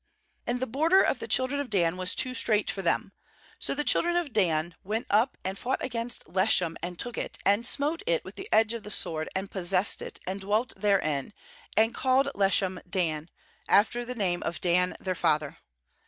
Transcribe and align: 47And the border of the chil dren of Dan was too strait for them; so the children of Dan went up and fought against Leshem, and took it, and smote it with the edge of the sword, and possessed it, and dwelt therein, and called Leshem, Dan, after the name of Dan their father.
47And 0.47 0.59
the 0.59 0.65
border 0.65 1.03
of 1.03 1.19
the 1.19 1.27
chil 1.27 1.45
dren 1.45 1.59
of 1.59 1.69
Dan 1.69 1.95
was 1.95 2.15
too 2.15 2.33
strait 2.33 2.71
for 2.71 2.81
them; 2.81 3.11
so 3.59 3.75
the 3.75 3.83
children 3.83 4.15
of 4.15 4.33
Dan 4.33 4.73
went 4.83 5.05
up 5.11 5.37
and 5.45 5.59
fought 5.59 5.77
against 5.79 6.23
Leshem, 6.25 6.75
and 6.81 6.97
took 6.97 7.19
it, 7.19 7.37
and 7.45 7.67
smote 7.67 8.01
it 8.07 8.23
with 8.25 8.33
the 8.33 8.49
edge 8.51 8.73
of 8.73 8.81
the 8.81 8.89
sword, 8.89 9.29
and 9.35 9.51
possessed 9.51 10.01
it, 10.01 10.19
and 10.25 10.41
dwelt 10.41 10.73
therein, 10.75 11.33
and 11.77 11.93
called 11.93 12.29
Leshem, 12.33 12.81
Dan, 12.89 13.29
after 13.69 14.03
the 14.03 14.15
name 14.15 14.41
of 14.41 14.59
Dan 14.59 14.97
their 14.99 15.13
father. 15.13 15.57